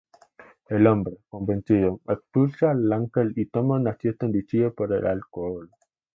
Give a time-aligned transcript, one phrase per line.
[0.67, 5.69] El hombre, convencido, expulsa al ángel y toma una siesta inducida por el alcohol.